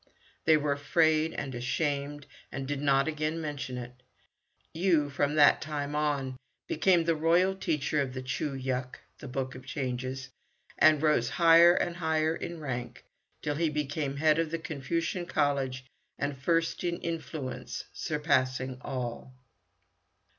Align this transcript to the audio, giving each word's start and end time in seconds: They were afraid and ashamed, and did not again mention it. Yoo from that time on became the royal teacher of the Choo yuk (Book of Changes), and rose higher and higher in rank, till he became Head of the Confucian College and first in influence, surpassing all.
They 0.45 0.57
were 0.57 0.71
afraid 0.71 1.31
and 1.35 1.53
ashamed, 1.53 2.25
and 2.51 2.67
did 2.67 2.81
not 2.81 3.07
again 3.07 3.39
mention 3.39 3.77
it. 3.77 3.93
Yoo 4.73 5.11
from 5.11 5.35
that 5.35 5.61
time 5.61 5.93
on 5.95 6.37
became 6.67 7.03
the 7.03 7.15
royal 7.15 7.53
teacher 7.55 8.01
of 8.01 8.15
the 8.15 8.23
Choo 8.23 8.55
yuk 8.55 8.99
(Book 9.21 9.53
of 9.53 9.63
Changes), 9.67 10.29
and 10.79 11.03
rose 11.03 11.29
higher 11.29 11.75
and 11.75 11.97
higher 11.97 12.35
in 12.35 12.59
rank, 12.59 13.05
till 13.43 13.53
he 13.53 13.69
became 13.69 14.17
Head 14.17 14.39
of 14.39 14.49
the 14.49 14.57
Confucian 14.57 15.27
College 15.27 15.85
and 16.17 16.35
first 16.35 16.83
in 16.83 16.97
influence, 17.01 17.83
surpassing 17.93 18.79
all. 18.81 19.35